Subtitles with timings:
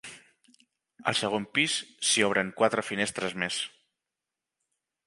[1.11, 1.75] Al segon pis
[2.09, 3.63] s'hi obren quatre finestres més.